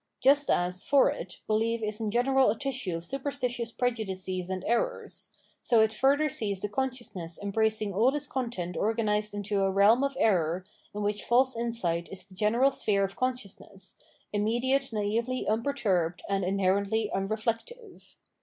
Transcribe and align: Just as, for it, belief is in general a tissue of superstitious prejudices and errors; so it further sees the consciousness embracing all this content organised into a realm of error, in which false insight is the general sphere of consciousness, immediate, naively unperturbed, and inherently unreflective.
Just 0.19 0.49
as, 0.49 0.83
for 0.83 1.11
it, 1.11 1.41
belief 1.45 1.83
is 1.83 2.01
in 2.01 2.09
general 2.09 2.49
a 2.49 2.57
tissue 2.57 2.95
of 2.97 3.05
superstitious 3.05 3.71
prejudices 3.71 4.49
and 4.49 4.63
errors; 4.65 5.31
so 5.61 5.79
it 5.79 5.93
further 5.93 6.27
sees 6.27 6.59
the 6.61 6.67
consciousness 6.69 7.37
embracing 7.39 7.93
all 7.93 8.09
this 8.09 8.25
content 8.25 8.75
organised 8.75 9.35
into 9.35 9.61
a 9.61 9.69
realm 9.69 10.03
of 10.03 10.17
error, 10.19 10.65
in 10.95 11.03
which 11.03 11.23
false 11.23 11.55
insight 11.55 12.09
is 12.11 12.27
the 12.27 12.33
general 12.33 12.71
sphere 12.71 13.03
of 13.03 13.15
consciousness, 13.15 13.95
immediate, 14.33 14.91
naively 14.91 15.47
unperturbed, 15.47 16.23
and 16.27 16.43
inherently 16.43 17.11
unreflective. 17.11 18.15